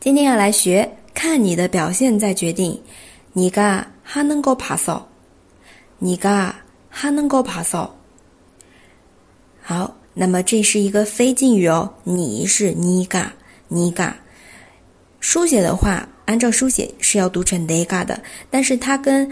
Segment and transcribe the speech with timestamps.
[0.00, 2.80] 今天要来学，看你的表现再决定。
[3.32, 5.08] 你嘎还能够爬扫，
[5.98, 6.54] 你嘎
[6.88, 7.96] 还能够爬扫。
[9.60, 13.32] 好，那么这是一个非敬语哦，你是你嘎
[13.66, 14.16] 你嘎。
[15.18, 19.28] 书写的话，按照书写是要读成 they 嘎的，但是它跟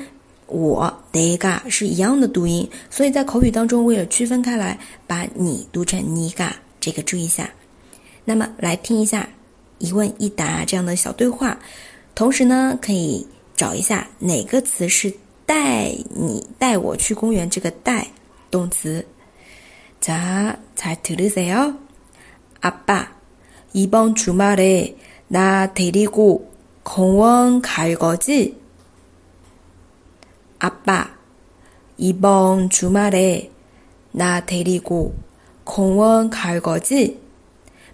[0.48, 4.76] 我 they 嘎是一样的读音，所以在口语当中，为了区分开来，
[5.06, 7.48] 把你读成你嘎，这个注意一下。
[8.24, 9.28] 那么来听一下
[9.79, 11.57] 一问一答这样的小对话，
[12.13, 15.13] 同时呢，可以找一下哪个词是
[15.45, 18.07] 带你带我去公园这个带
[18.49, 19.05] 动词。
[19.99, 21.75] 자, 잘 들으세요.
[22.59, 23.09] 아빠,
[23.73, 24.95] 이번 주말에
[25.27, 26.49] 나 데리고
[26.83, 28.57] 공원 갈 거지?
[30.57, 31.11] 아빠,
[31.97, 33.51] 이번 주말에
[34.11, 35.13] 나 데리고
[35.63, 37.19] 공원 갈 거지?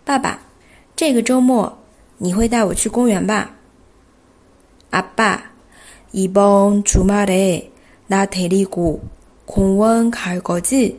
[0.05, 0.39] 爸爸，
[1.02, 1.77] 这个周末
[2.17, 3.52] 你会带我去公园吧？
[4.89, 5.52] 아빠,
[6.11, 7.72] 이번 주말에
[8.08, 9.02] 나 데리고
[9.45, 10.95] 공원 갈 거지?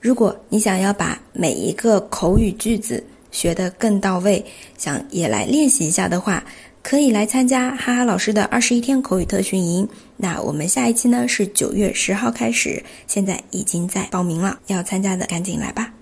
[0.00, 3.02] 如果你想要把每一个口语句子
[3.33, 4.45] 学得更到位，
[4.77, 6.41] 想也来练习一下的话。
[6.81, 9.87] 可以来参加哈哈老师的二十一天口语特训营。
[10.17, 15.92] 那我们下一期呢是九月十号开始，现在已经在报名了，要参加的赶紧来吧。